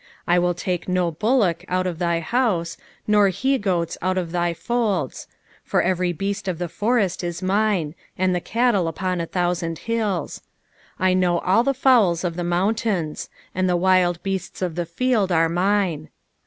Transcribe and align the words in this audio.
9 0.27 0.35
I 0.35 0.39
will 0.39 0.55
take 0.55 0.89
no 0.89 1.11
bullock 1.11 1.63
out 1.67 1.85
of 1.85 1.99
thy 1.99 2.21
house, 2.21 2.75
nor 3.05 3.29
he 3.29 3.59
goats 3.59 3.99
out 4.01 4.17
of 4.17 4.31
thy 4.31 4.51
folds. 4.51 5.25
10 5.27 5.33
For 5.63 5.81
every 5.83 6.11
beast 6.11 6.47
of 6.47 6.57
the 6.57 6.67
forest 6.67 7.23
is 7.23 7.43
mine, 7.43 7.93
and 8.17 8.33
the 8.33 8.41
cattle 8.41 8.87
upon 8.87 9.21
a 9.21 9.27
thousand 9.27 9.77
hills. 9.85 10.41
Ill 10.99 11.15
know 11.17 11.37
all 11.41 11.61
the 11.63 11.75
fowls 11.75 12.23
of 12.23 12.35
the 12.35 12.43
mountains: 12.43 13.29
and 13.53 13.69
the 13.69 13.77
wild 13.77 14.23
beasts 14.23 14.63
of 14.63 14.73
the 14.73 14.87
field 14.87 15.31
are 15.31 15.49
mine. 15.49 16.09